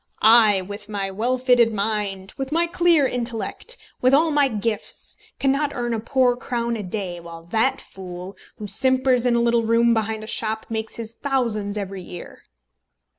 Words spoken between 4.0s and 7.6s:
with all my gifts, cannot earn a poor crown a day, while